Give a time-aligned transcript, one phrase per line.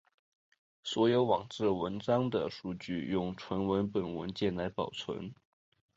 [0.83, 5.31] 所有网志文章的数据用纯文本文件来保存。